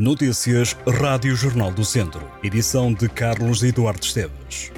Notícias 0.00 0.74
Rádio 0.88 1.36
Jornal 1.36 1.70
do 1.70 1.84
Centro. 1.84 2.26
Edição 2.42 2.90
de 2.90 3.06
Carlos 3.06 3.62
Eduardo 3.62 4.02
Esteves. 4.02 4.72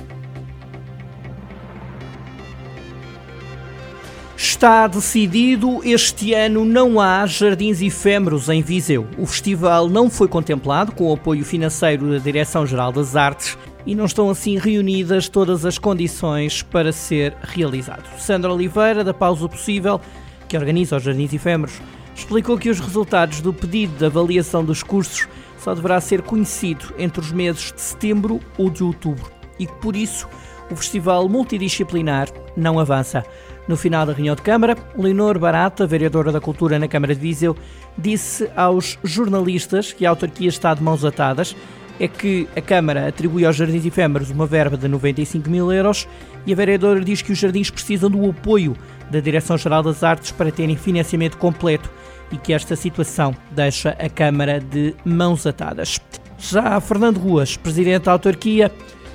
Está 4.37 4.89
decidido, 4.89 5.81
este 5.85 6.35
ano 6.35 6.65
não 6.65 7.01
há 7.01 7.25
jardins 7.25 7.81
efêmeros 7.81 8.49
em 8.49 8.63
Viseu. 8.63 9.07
O 9.17 9.25
festival 9.25 9.89
não 9.89 10.11
foi 10.11 10.27
contemplado 10.27 10.91
com 10.91 11.09
o 11.09 11.15
apoio 11.15 11.45
financeiro 11.45 12.11
da 12.11 12.19
Direção-Geral 12.19 12.91
das 12.91 13.15
Artes 13.15 13.57
e 13.87 13.95
não 13.95 14.07
estão 14.07 14.29
assim 14.29 14.59
reunidas 14.59 15.29
todas 15.29 15.65
as 15.65 15.79
condições 15.79 16.65
para 16.65 16.91
ser 16.91 17.37
realizado. 17.43 18.09
Sandra 18.19 18.53
Oliveira, 18.53 19.05
da 19.05 19.15
Pausa 19.15 19.49
Possível, 19.49 20.01
que 20.49 20.57
organiza 20.57 20.97
os 20.97 21.05
Jardins 21.05 21.33
Efêmeros, 21.33 21.81
explicou 22.15 22.59
que 22.59 22.71
os 22.71 22.81
resultados 22.81 23.41
do 23.41 23.53
pedido 23.53 23.97
de 23.97 24.05
avaliação 24.05 24.65
dos 24.65 24.83
cursos 24.83 25.29
só 25.59 25.75
deverá 25.75 26.01
ser 26.01 26.23
conhecido 26.23 26.93
entre 26.99 27.21
os 27.21 27.33
meses 27.33 27.73
de 27.73 27.81
setembro 27.81 28.41
ou 28.59 28.69
de 28.69 28.83
outubro 28.83 29.31
e 29.59 29.67
que, 29.67 29.75
por 29.75 29.95
isso, 29.95 30.29
o 30.71 30.77
festival 30.77 31.29
multidisciplinar 31.29 32.29
não 32.57 32.79
avança. 32.79 33.25
No 33.69 33.77
final 33.77 34.05
da 34.05 34.13
reunião 34.13 34.35
de 34.35 34.43
Câmara, 34.43 34.77
Leonor 34.97 35.39
Barata, 35.39 35.87
vereadora 35.87 36.33
da 36.33 36.41
Cultura 36.41 36.79
na 36.79 36.89
Câmara 36.89 37.15
de 37.15 37.21
Viseu, 37.21 37.57
disse 37.97 38.51
aos 38.57 38.99
jornalistas 39.05 39.93
que 39.93 40.05
a 40.05 40.11
autarquia 40.11 40.49
está 40.49 40.75
de 40.75 40.83
mãos 40.83 41.05
atadas, 41.05 41.55
é 42.01 42.09
que 42.09 42.49
a 42.57 42.61
Câmara 42.61 43.07
atribui 43.07 43.45
aos 43.45 43.55
Jardins 43.55 43.87
Efêmeros 43.87 44.31
uma 44.31 44.47
verba 44.47 44.77
de 44.77 44.89
95 44.89 45.49
mil 45.49 45.71
euros 45.71 46.09
e 46.47 46.53
a 46.53 46.57
vereadora 46.57 47.01
diz 47.01 47.23
que 47.23 47.33
os 47.33 47.39
jardins 47.39 47.71
precisam 47.71 48.11
do 48.11 48.29
apoio 48.29 48.77
da 49.11 49.21
Direção-Geral 49.21 49.83
das 49.83 50.03
Artes 50.03 50.31
para 50.31 50.51
terem 50.51 50.77
financiamento 50.77 51.37
completo 51.37 51.91
e 52.31 52.37
que 52.37 52.53
esta 52.53 52.75
situação 52.75 53.37
deixa 53.51 53.91
a 53.91 54.09
Câmara 54.09 54.59
de 54.59 54.95
mãos 55.05 55.47
atadas. 55.47 56.01
Já 56.39 56.81
Fernando 56.81 57.19
Ruas, 57.19 57.57
presidente 57.57 58.05
da 58.05 58.13
autarquia, 58.13 58.73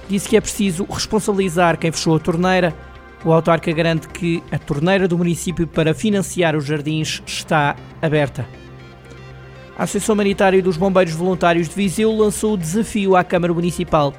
disse 0.08 0.30
que 0.30 0.38
é 0.38 0.42
preciso 0.42 0.86
responsabilizar 0.90 1.78
quem 1.78 1.92
fechou 1.92 2.16
a 2.16 2.20
torneira. 2.20 2.74
O 3.26 3.34
autarca 3.34 3.72
garante 3.72 4.08
que 4.08 4.42
a 4.52 4.58
torneira 4.58 5.08
do 5.08 5.18
município 5.18 5.68
para 5.68 5.94
financiar 5.94 6.56
os 6.56 6.66
jardins 6.66 7.22
está 7.26 7.76
aberta. 8.02 8.48
A 9.78 9.84
Associação 9.84 10.14
Humanitária 10.14 10.62
dos 10.62 10.78
Bombeiros 10.78 11.14
Voluntários 11.14 11.68
de 11.68 11.76
Viseu 11.76 12.16
lançou 12.16 12.54
o 12.54 12.58
desafio 12.58 13.16
à 13.16 13.24
Câmara 13.24 13.54
Municipal. 13.54 14.14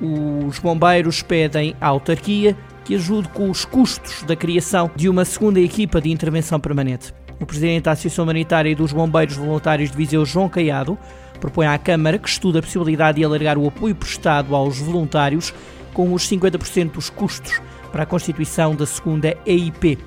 Os 0.00 0.58
bombeiros 0.58 1.22
pedem 1.22 1.74
à 1.80 1.88
autarquia 1.88 2.56
que 2.84 2.94
ajude 2.94 3.28
com 3.28 3.50
os 3.50 3.64
custos 3.64 4.22
da 4.22 4.36
criação 4.36 4.90
de 4.94 5.08
uma 5.08 5.24
segunda 5.24 5.60
equipa 5.60 6.00
de 6.00 6.10
intervenção 6.10 6.60
permanente. 6.60 7.12
O 7.40 7.46
presidente 7.46 7.84
da 7.84 7.92
Associação 7.92 8.24
Humanitária 8.24 8.74
dos 8.74 8.92
Bombeiros 8.92 9.36
Voluntários 9.36 9.90
de 9.90 9.96
Viseu, 9.96 10.24
João 10.24 10.48
Caiado, 10.48 10.98
propõe 11.38 11.66
à 11.66 11.78
Câmara 11.78 12.18
que 12.18 12.28
estude 12.28 12.58
a 12.58 12.62
possibilidade 12.62 13.18
de 13.18 13.24
alargar 13.24 13.58
o 13.58 13.68
apoio 13.68 13.94
prestado 13.94 14.54
aos 14.54 14.78
voluntários 14.78 15.52
com 15.92 16.12
os 16.12 16.28
50% 16.28 16.92
dos 16.92 17.10
custos 17.10 17.60
para 17.92 18.04
a 18.04 18.06
constituição 18.06 18.74
da 18.74 18.86
segunda 18.86 19.36
EIP. 19.44 19.98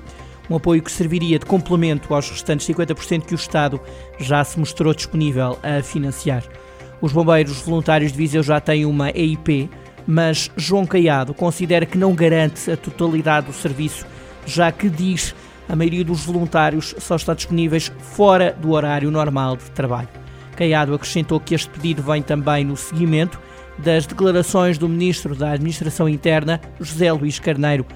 Um 0.50 0.56
apoio 0.56 0.82
que 0.82 0.90
serviria 0.90 1.38
de 1.38 1.46
complemento 1.46 2.14
aos 2.14 2.30
restantes 2.30 2.66
50% 2.66 3.26
que 3.26 3.34
o 3.34 3.36
Estado 3.36 3.80
já 4.18 4.42
se 4.44 4.58
mostrou 4.58 4.92
disponível 4.94 5.58
a 5.62 5.82
financiar. 5.82 6.42
Os 7.00 7.12
bombeiros 7.12 7.60
voluntários 7.62 8.12
de 8.12 8.18
Viseu 8.18 8.42
já 8.42 8.60
têm 8.60 8.84
uma 8.84 9.10
EIP, 9.10 9.70
mas 10.06 10.50
João 10.56 10.86
Caiado 10.86 11.34
considera 11.34 11.86
que 11.86 11.98
não 11.98 12.14
garante 12.14 12.70
a 12.70 12.76
totalidade 12.76 13.46
do 13.46 13.52
serviço, 13.52 14.06
já 14.46 14.70
que 14.72 14.88
diz 14.88 15.34
a 15.68 15.76
maioria 15.76 16.04
dos 16.04 16.24
voluntários 16.24 16.94
só 16.98 17.16
está 17.16 17.34
disponíveis 17.34 17.92
fora 17.98 18.56
do 18.60 18.72
horário 18.72 19.10
normal 19.10 19.56
de 19.56 19.70
trabalho. 19.70 20.08
Caiado 20.56 20.94
acrescentou 20.94 21.40
que 21.40 21.54
este 21.54 21.70
pedido 21.70 22.02
vem 22.02 22.22
também 22.22 22.64
no 22.64 22.76
seguimento 22.76 23.40
das 23.78 24.06
declarações 24.06 24.76
do 24.76 24.88
Ministro 24.88 25.34
da 25.34 25.52
Administração 25.52 26.08
Interna, 26.08 26.60
José 26.80 27.10
Luís 27.12 27.38
Carneiro, 27.38 27.86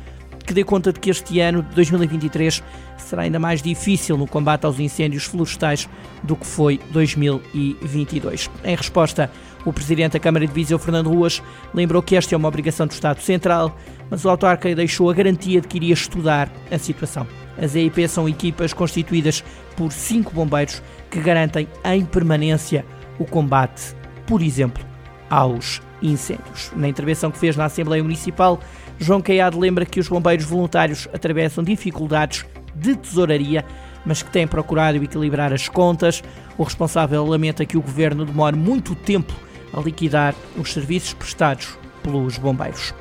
que 0.47 0.55
dê 0.55 0.63
conta 0.63 0.93
de 0.93 1.01
que 1.01 1.11
este 1.11 1.41
ano 1.41 1.63
de 1.63 1.75
2023 1.75 2.63
será 2.97 3.23
ainda 3.23 3.39
mais 3.39 3.61
difícil 3.61 4.17
no 4.17 4.27
combate 4.27 4.65
aos 4.65 4.79
incêndios 4.79 5.25
florestais 5.25 5.89
do 6.23 6.37
que 6.37 6.47
foi 6.47 6.81
2022. 6.93 8.49
Em 8.65 8.77
resposta, 8.77 9.31
o 9.65 9.73
Presidente 9.73 10.13
da 10.13 10.21
Câmara 10.21 10.47
de 10.47 10.53
Viseu, 10.53 10.79
Fernando 10.79 11.11
Ruas, 11.11 11.43
lembrou 11.75 12.01
que 12.01 12.15
esta 12.15 12.35
é 12.35 12.39
uma 12.39 12.47
obrigação 12.47 12.87
do 12.87 12.93
Estado 12.93 13.21
Central, 13.21 13.77
mas 14.09 14.25
o 14.25 14.31
autarca 14.31 14.73
deixou 14.75 15.11
a 15.11 15.15
garantia 15.15 15.61
de 15.61 15.67
que 15.67 15.77
iria 15.79 15.95
estudar 15.95 16.49
a 16.71 16.79
situação. 16.79 17.27
As 17.61 17.75
EIP 17.75 18.07
são 18.07 18.29
equipas 18.29 18.73
constituídas 18.73 19.43
por 19.77 19.91
cinco 19.91 20.33
bombeiros 20.33 20.81
que 21.11 21.21
garantem 21.21 21.67
em 21.85 22.05
permanência 22.05 22.85
o 23.19 23.25
combate, 23.25 23.97
por 24.27 24.43
exemplo, 24.43 24.85
aos 25.29 25.81
incêndios. 26.03 26.71
Na 26.75 26.89
intervenção 26.89 27.31
que 27.31 27.39
fez 27.39 27.57
na 27.57 27.65
Assembleia 27.65 28.03
Municipal, 28.03 28.61
João 28.99 29.21
Caiado 29.21 29.59
lembra 29.59 29.87
que 29.87 30.01
os 30.01 30.09
bombeiros 30.09 30.45
voluntários 30.45 31.09
atravessam 31.13 31.63
dificuldades 31.63 32.45
de 32.75 32.95
tesouraria, 32.97 33.65
mas 34.05 34.23
que 34.23 34.31
têm 34.31 34.47
procurado 34.47 35.03
equilibrar 35.03 35.53
as 35.53 35.69
contas. 35.69 36.23
O 36.57 36.63
responsável 36.63 37.25
lamenta 37.25 37.65
que 37.65 37.77
o 37.77 37.83
governo 37.83 38.25
demore 38.25 38.57
muito 38.57 38.95
tempo 38.95 39.33
a 39.73 39.81
liquidar 39.81 40.35
os 40.57 40.73
serviços 40.73 41.13
prestados 41.13 41.77
pelos 42.03 42.39
bombeiros. 42.39 42.95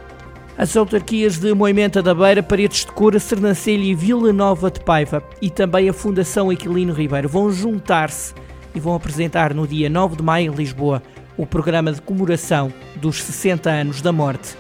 As 0.58 0.76
autarquias 0.76 1.38
de 1.38 1.54
Moimenta 1.54 2.02
da 2.02 2.16
Beira, 2.16 2.42
Paredes 2.42 2.86
de 2.86 2.92
Cora, 2.92 3.20
Sernancelha 3.20 3.84
e 3.84 3.94
Vila 3.94 4.32
Nova 4.32 4.72
de 4.72 4.80
Paiva 4.80 5.22
e 5.42 5.50
também 5.50 5.90
a 5.90 5.94
Fundação 5.94 6.50
Aquilino 6.50 6.94
Ribeiro 6.94 7.28
vão 7.28 7.52
juntar-se 7.52 8.34
e 8.74 8.80
vão 8.80 8.96
apresentar 8.96 9.54
no 9.54 9.68
dia 9.68 9.90
9 9.90 10.16
de 10.16 10.24
maio 10.24 10.54
em 10.54 10.56
Lisboa 10.56 11.04
o 11.38 11.46
programa 11.46 11.92
de 11.92 12.02
comemoração 12.02 12.72
dos 12.96 13.22
60 13.22 13.70
anos 13.70 14.02
da 14.02 14.12
morte 14.12 14.56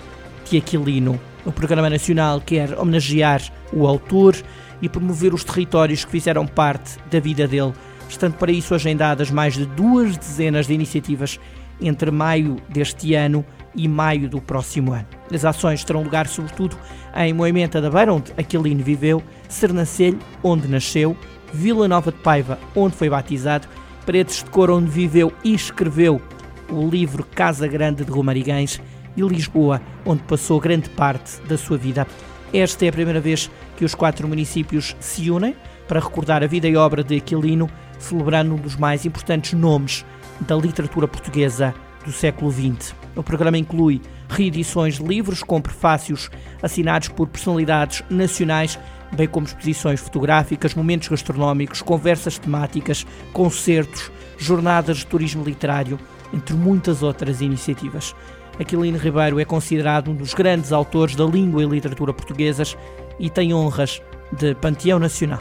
de 0.50 0.58
Aquilino. 0.58 1.20
O 1.46 1.52
programa 1.52 1.90
nacional 1.90 2.42
quer 2.42 2.78
homenagear 2.78 3.42
o 3.72 3.88
autor 3.88 4.36
e 4.82 4.90
promover 4.90 5.34
os 5.34 5.44
territórios 5.44 6.04
que 6.04 6.12
fizeram 6.12 6.46
parte 6.46 6.98
da 7.10 7.20
vida 7.20 7.48
dele, 7.48 7.74
estando 8.10 8.34
para 8.34 8.52
isso 8.52 8.76
agendadas 8.76 9.32
mais 9.32 9.54
de 9.54 9.66
duas 9.66 10.18
dezenas 10.18 10.68
de 10.68 10.74
iniciativas 10.74 11.40
entre 11.80 12.12
maio 12.12 12.58
deste 12.70 13.14
ano 13.14 13.46
e 13.74 13.88
maio 13.88 14.30
do 14.30 14.42
próximo 14.42 14.94
ano. 14.94 15.08
As 15.34 15.46
ações 15.46 15.84
terão 15.84 16.04
lugar 16.04 16.28
sobretudo 16.28 16.78
em 17.16 17.34
Moimenta 17.34 17.82
da 17.82 17.90
Beira, 17.90 18.14
onde 18.14 18.34
Aquilino 18.38 18.84
viveu, 18.84 19.22
Sernancelho, 19.48 20.20
onde 20.44 20.68
nasceu, 20.68 21.16
Vila 21.54 21.88
Nova 21.88 22.12
de 22.12 22.18
Paiva, 22.20 22.60
onde 22.76 22.96
foi 22.96 23.10
batizado, 23.10 23.68
Paredes 24.06 24.44
de 24.44 24.50
Cor, 24.50 24.70
onde 24.70 24.90
viveu 24.90 25.34
e 25.44 25.54
escreveu 25.54 26.22
o 26.70 26.88
livro 26.90 27.26
Casa 27.26 27.68
Grande 27.68 28.04
de 28.04 28.12
Romarigães 28.12 28.82
e 29.16 29.22
Lisboa, 29.22 29.82
onde 30.06 30.24
passou 30.24 30.60
grande 30.60 30.90
parte 30.90 31.40
da 31.42 31.58
sua 31.58 31.78
vida. 31.78 32.08
Esta 32.54 32.86
é 32.86 32.90
a 32.90 32.94
primeira 32.94 33.20
vez 33.20 33.50
que 33.76 33.86
os 33.86 33.96
quatro 33.96 34.28
municípios 34.28 34.96
se 35.00 35.30
unem 35.30 35.56
para 35.88 36.00
recordar 36.00 36.44
a 36.44 36.48
vida 36.48 36.68
e 36.68 36.76
obra 36.76 37.04
de 37.04 37.18
Aquilino, 37.18 37.70
celebrando 38.00 38.56
um 38.56 38.58
dos 38.58 38.76
mais 38.76 39.06
importantes 39.06 39.54
nomes 39.54 40.06
da 40.42 40.56
literatura 40.56 41.08
portuguesa 41.08 41.74
do 42.04 42.12
século 42.12 42.52
XX. 42.52 42.94
O 43.16 43.24
programa 43.24 43.58
inclui 43.58 44.02
reedições 44.30 44.96
de 44.96 45.04
livros 45.04 45.44
com 45.44 45.62
prefácios 45.62 46.30
assinados 46.62 47.08
por 47.10 47.28
personalidades 47.28 48.04
nacionais, 48.10 48.80
bem 49.14 49.28
como 49.28 49.46
exposições 49.46 50.00
fotográficas, 50.00 50.76
momentos 50.76 51.08
gastronómicos, 51.08 51.82
conversas 51.82 52.38
temáticas, 52.38 53.06
concertos, 53.32 54.12
jornadas 54.38 54.98
de 54.98 55.06
turismo 55.06 55.44
literário, 55.44 56.00
entre 56.36 56.56
muitas 56.56 57.02
outras 57.02 57.42
iniciativas. 57.42 58.14
Aquilino 58.60 58.98
Ribeiro 58.98 59.40
é 59.40 59.46
considerado 59.46 60.12
um 60.12 60.16
dos 60.16 60.34
grandes 60.34 60.72
autores 60.72 61.16
da 61.16 61.26
língua 61.26 61.64
e 61.64 61.66
literatura 61.66 62.14
portuguesas 62.14 62.78
e 63.20 63.30
tem 63.30 63.54
honras 63.54 64.02
de 64.32 64.54
Panteão 64.56 65.00
Nacional. 65.00 65.40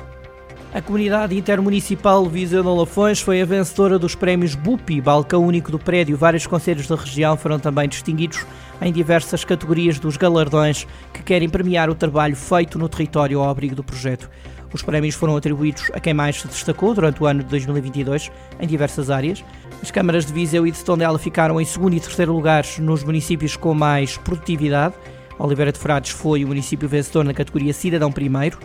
A 0.72 0.82
comunidade 0.82 1.38
intermunicipal 1.38 2.26
Viseu 2.26 2.60
de 2.60 2.68
Lafões 2.68 3.20
foi 3.20 3.40
a 3.40 3.44
vencedora 3.44 3.96
dos 3.96 4.16
prémios 4.16 4.56
BUPI, 4.56 5.00
balcão 5.00 5.46
único 5.46 5.70
do 5.70 5.78
prédio. 5.78 6.16
Vários 6.16 6.48
conselhos 6.48 6.88
da 6.88 6.96
região 6.96 7.36
foram 7.36 7.60
também 7.60 7.88
distinguidos 7.88 8.44
em 8.82 8.92
diversas 8.92 9.44
categorias 9.44 10.00
dos 10.00 10.16
galardões 10.16 10.84
que 11.12 11.22
querem 11.22 11.48
premiar 11.48 11.88
o 11.88 11.94
trabalho 11.94 12.34
feito 12.34 12.76
no 12.76 12.88
território 12.88 13.38
ao 13.38 13.48
abrigo 13.48 13.76
do 13.76 13.84
projeto. 13.84 14.28
Os 14.74 14.82
prémios 14.82 15.14
foram 15.14 15.36
atribuídos 15.36 15.90
a 15.94 16.00
quem 16.00 16.12
mais 16.12 16.40
se 16.40 16.48
destacou 16.48 16.92
durante 16.92 17.22
o 17.22 17.26
ano 17.26 17.42
de 17.42 17.48
2022 17.48 18.30
em 18.60 18.66
diversas 18.66 19.08
áreas. 19.08 19.42
As 19.80 19.90
câmaras 19.90 20.26
de 20.26 20.32
Viseu 20.32 20.66
e 20.66 20.70
de 20.70 20.84
Tondela 20.84 21.18
ficaram 21.18 21.60
em 21.60 21.64
segundo 21.64 21.94
e 21.94 22.00
terceiro 22.00 22.32
lugares 22.32 22.78
nos 22.80 23.04
municípios 23.04 23.56
com 23.56 23.72
mais 23.72 24.18
produtividade. 24.18 24.94
Oliveira 25.38 25.70
de 25.70 25.78
Frades 25.78 26.10
foi 26.10 26.44
o 26.44 26.48
município 26.48 26.88
vencedor 26.88 27.24
na 27.24 27.32
categoria 27.32 27.72
Cidadão 27.72 28.10
Primeiro 28.12 28.58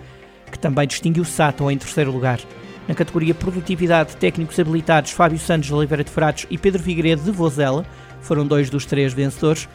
que 0.49 0.57
também 0.57 0.87
distinguiu 0.87 1.23
Sátão 1.23 1.69
em 1.69 1.77
terceiro 1.77 2.11
lugar. 2.11 2.39
Na 2.87 2.95
categoria 2.95 3.35
Produtividade 3.35 4.17
Técnicos 4.17 4.59
Habilitados, 4.59 5.11
Fábio 5.11 5.37
Santos 5.37 5.67
de 5.67 5.75
Oliveira 5.75 6.03
de 6.03 6.09
Frades 6.09 6.47
e 6.49 6.57
Pedro 6.57 6.81
Figueiredo 6.81 7.21
de 7.21 7.31
Vozela 7.31 7.85
foram 8.21 8.45
dois 8.45 8.69
dos 8.69 8.85
três 8.85 9.13
vencedores. 9.13 9.69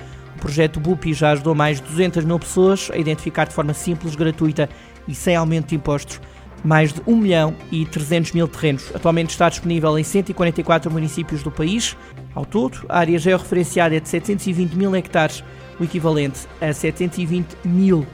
Projeto 0.44 0.78
BUPI 0.78 1.14
já 1.14 1.30
ajudou 1.30 1.54
mais 1.54 1.80
de 1.80 1.86
200 1.86 2.22
mil 2.22 2.38
pessoas 2.38 2.90
a 2.92 2.98
identificar 2.98 3.46
de 3.46 3.54
forma 3.54 3.72
simples, 3.72 4.14
gratuita 4.14 4.68
e 5.08 5.14
sem 5.14 5.34
aumento 5.34 5.68
de 5.68 5.76
impostos 5.76 6.20
mais 6.62 6.92
de 6.92 7.00
1 7.06 7.16
milhão 7.16 7.56
e 7.72 7.86
300 7.86 8.32
mil 8.32 8.46
terrenos. 8.46 8.94
Atualmente 8.94 9.30
está 9.30 9.48
disponível 9.48 9.98
em 9.98 10.04
144 10.04 10.90
municípios 10.90 11.42
do 11.42 11.50
país. 11.50 11.96
Ao 12.34 12.44
todo, 12.44 12.84
a 12.90 12.98
área 12.98 13.18
georreferenciada 13.18 13.96
é 13.96 14.00
de 14.00 14.06
720 14.06 14.74
mil 14.74 14.94
hectares, 14.94 15.42
o 15.80 15.84
equivalente 15.84 16.40
a 16.60 16.70
720 16.74 17.46
mil 17.64 18.06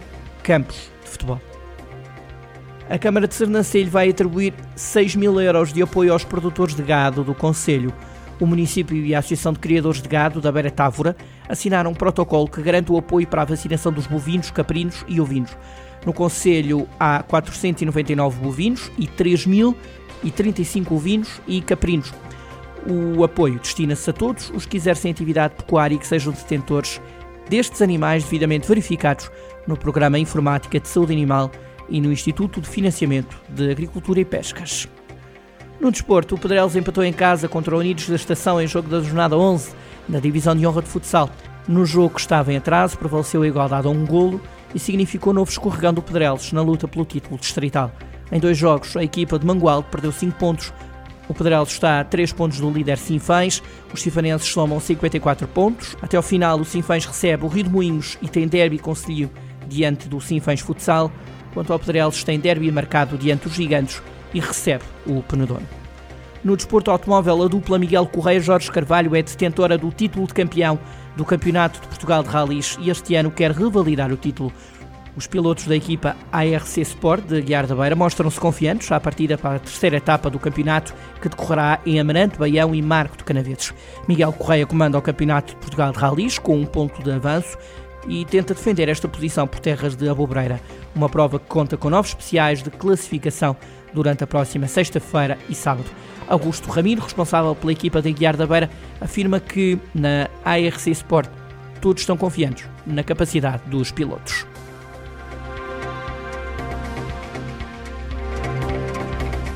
campos 0.44 0.88
de 1.02 1.10
futebol. 1.10 1.40
A 2.88 2.96
Câmara 2.96 3.26
de 3.26 3.34
Sernancelho 3.34 3.90
vai 3.90 4.08
atribuir 4.08 4.54
6 4.76 5.16
mil 5.16 5.40
euros 5.40 5.72
de 5.72 5.82
apoio 5.82 6.12
aos 6.12 6.22
produtores 6.22 6.76
de 6.76 6.82
gado 6.84 7.24
do 7.24 7.34
Conselho. 7.34 7.92
O 8.40 8.46
município 8.46 8.96
e 8.96 9.14
a 9.14 9.18
Associação 9.18 9.52
de 9.52 9.58
Criadores 9.58 10.00
de 10.00 10.08
Gado 10.08 10.40
da 10.40 10.50
Beira 10.50 10.70
Távora 10.70 11.14
assinaram 11.46 11.90
um 11.90 11.94
protocolo 11.94 12.48
que 12.48 12.62
garante 12.62 12.90
o 12.90 12.96
apoio 12.96 13.26
para 13.26 13.42
a 13.42 13.44
vacinação 13.44 13.92
dos 13.92 14.06
bovinos, 14.06 14.50
caprinos 14.50 15.04
e 15.06 15.20
ovinos. 15.20 15.54
No 16.06 16.14
Conselho 16.14 16.88
há 16.98 17.22
499 17.22 18.40
bovinos 18.40 18.90
e 18.98 19.06
3.035 19.06 20.92
ovinos 20.92 21.40
e 21.46 21.60
caprinos. 21.60 22.14
O 22.86 23.22
apoio 23.22 23.58
destina-se 23.58 24.08
a 24.08 24.12
todos 24.14 24.50
os 24.54 24.64
que 24.64 24.78
exercem 24.78 25.10
atividade 25.10 25.54
pecuária 25.54 25.94
e 25.94 25.98
que 25.98 26.06
sejam 26.06 26.32
detentores 26.32 26.98
destes 27.50 27.82
animais 27.82 28.24
devidamente 28.24 28.66
verificados 28.66 29.30
no 29.66 29.76
Programa 29.76 30.18
Informática 30.18 30.80
de 30.80 30.88
Saúde 30.88 31.12
Animal 31.12 31.50
e 31.90 32.00
no 32.00 32.10
Instituto 32.10 32.58
de 32.62 32.68
Financiamento 32.70 33.36
de 33.50 33.70
Agricultura 33.70 34.20
e 34.20 34.24
Pescas. 34.24 34.88
No 35.80 35.90
desporto, 35.90 36.34
o 36.34 36.38
Pedrelos 36.38 36.76
empatou 36.76 37.02
em 37.02 37.12
casa 37.12 37.48
contra 37.48 37.74
o 37.74 37.78
Unidos 37.78 38.06
da 38.06 38.14
Estação 38.14 38.60
em 38.60 38.66
jogo 38.66 38.90
da 38.90 39.00
jornada 39.00 39.34
11 39.38 39.72
na 40.06 40.20
divisão 40.20 40.54
de 40.54 40.66
honra 40.66 40.82
de 40.82 40.88
futsal. 40.90 41.30
No 41.66 41.86
jogo 41.86 42.16
que 42.16 42.20
estava 42.20 42.52
em 42.52 42.58
atraso, 42.58 42.98
prevaleceu 42.98 43.40
a 43.40 43.48
igualdade 43.48 43.86
a 43.86 43.90
um 43.90 44.04
golo 44.04 44.42
e 44.74 44.78
significou 44.78 45.32
novo 45.32 45.50
escorregão 45.50 45.94
do 45.94 46.02
Pedrelos 46.02 46.52
na 46.52 46.60
luta 46.60 46.86
pelo 46.86 47.06
título 47.06 47.38
distrital. 47.38 47.90
Em 48.30 48.38
dois 48.38 48.58
jogos, 48.58 48.94
a 48.94 49.02
equipa 49.02 49.38
de 49.38 49.46
Mangualde 49.46 49.88
perdeu 49.90 50.12
5 50.12 50.38
pontos. 50.38 50.70
O 51.26 51.32
Pedrelos 51.32 51.70
está 51.70 52.00
a 52.00 52.04
3 52.04 52.30
pontos 52.34 52.60
do 52.60 52.70
líder 52.70 52.98
Sinfãs, 52.98 53.62
os 53.94 54.02
sinfanenses 54.02 54.48
somam 54.48 54.78
54 54.78 55.48
pontos. 55.48 55.96
Até 56.02 56.18
ao 56.18 56.22
final, 56.22 56.60
o 56.60 56.64
Sinfãs 56.64 57.06
recebe 57.06 57.46
o 57.46 57.48
Rio 57.48 57.64
de 57.64 57.70
Moinhos 57.70 58.18
e 58.20 58.28
tem 58.28 58.46
derby 58.46 58.78
conselho 58.78 59.30
diante 59.66 60.10
do 60.10 60.20
Sinfãs 60.20 60.60
Futsal, 60.60 61.10
quanto 61.54 61.72
ao 61.72 61.78
Pedrelos 61.78 62.22
tem 62.22 62.38
derby 62.38 62.70
marcado 62.70 63.16
diante 63.16 63.44
dos 63.44 63.54
Gigantes 63.54 64.02
e 64.32 64.40
recebe 64.40 64.84
o 65.06 65.22
Penedono. 65.22 65.66
No 66.42 66.56
desporto 66.56 66.90
automóvel, 66.90 67.42
a 67.42 67.48
dupla 67.48 67.78
Miguel 67.78 68.06
Correia 68.06 68.40
Jorge 68.40 68.70
Carvalho 68.70 69.14
é 69.14 69.22
detentora 69.22 69.76
do 69.76 69.90
título 69.90 70.26
de 70.26 70.32
campeão 70.32 70.78
do 71.14 71.24
Campeonato 71.24 71.80
de 71.80 71.88
Portugal 71.88 72.22
de 72.22 72.30
Rallys 72.30 72.78
e 72.80 72.88
este 72.88 73.14
ano 73.14 73.30
quer 73.30 73.50
revalidar 73.50 74.10
o 74.10 74.16
título. 74.16 74.50
Os 75.16 75.26
pilotos 75.26 75.66
da 75.66 75.76
equipa 75.76 76.16
ARC 76.32 76.78
Sport 76.78 77.26
de 77.26 77.42
Guiar 77.42 77.66
da 77.66 77.74
Beira 77.74 77.96
mostram-se 77.96 78.40
confiantes 78.40 78.90
à 78.90 78.98
partida 78.98 79.36
para 79.36 79.56
a 79.56 79.58
terceira 79.58 79.96
etapa 79.96 80.30
do 80.30 80.38
campeonato 80.38 80.94
que 81.20 81.28
decorrerá 81.28 81.80
em 81.84 82.00
Amarante, 82.00 82.38
Baião 82.38 82.74
e 82.74 82.80
Marco 82.80 83.18
de 83.18 83.24
Canaveses. 83.24 83.74
Miguel 84.08 84.32
Correia 84.32 84.66
comanda 84.66 84.96
o 84.96 85.02
Campeonato 85.02 85.52
de 85.52 85.60
Portugal 85.60 85.92
de 85.92 85.98
Rallys 85.98 86.38
com 86.38 86.56
um 86.56 86.64
ponto 86.64 87.02
de 87.02 87.10
avanço 87.10 87.58
e 88.10 88.24
tenta 88.24 88.52
defender 88.52 88.88
esta 88.88 89.06
posição 89.06 89.46
por 89.46 89.60
terras 89.60 89.94
de 89.94 90.08
Abobreira, 90.08 90.60
uma 90.96 91.08
prova 91.08 91.38
que 91.38 91.46
conta 91.46 91.76
com 91.76 91.88
novos 91.88 92.10
especiais 92.10 92.60
de 92.60 92.68
classificação 92.68 93.56
durante 93.94 94.24
a 94.24 94.26
próxima 94.26 94.66
sexta-feira 94.66 95.38
e 95.48 95.54
sábado. 95.54 95.88
Augusto 96.26 96.68
Ramiro, 96.68 97.02
responsável 97.02 97.54
pela 97.54 97.70
equipa 97.70 98.02
de 98.02 98.12
Guiar 98.12 98.36
da 98.36 98.48
Beira, 98.48 98.68
afirma 99.00 99.38
que 99.38 99.78
na 99.94 100.28
ARC 100.44 100.88
Sport 100.88 101.30
todos 101.80 102.02
estão 102.02 102.16
confiantes 102.16 102.68
na 102.84 103.04
capacidade 103.04 103.62
dos 103.66 103.92
pilotos. 103.92 104.44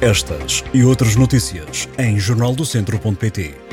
Estas 0.00 0.62
e 0.72 0.84
outras 0.84 1.16
notícias 1.16 1.88
em 1.98 2.18
jornaldocentro.pt. 2.18 3.63